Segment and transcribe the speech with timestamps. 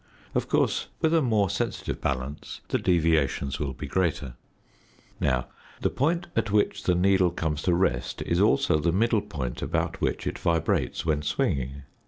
[0.33, 4.33] Of course, with a more sensitive balance the deviations will be greater.
[5.19, 5.49] Now
[5.81, 10.01] the point at which the needle comes to rest is also the middle point about
[10.01, 11.83] which it vibrates when swinging.